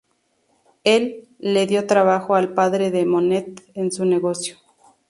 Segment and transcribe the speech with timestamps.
[0.83, 4.57] Él le dio trabajo al padre de Monet en su negocio.